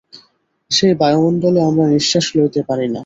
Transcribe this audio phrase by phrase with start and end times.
[0.71, 2.99] সেই বায়ুমণ্ডলে আমরা নিঃশ্বাস লইতে পারি না।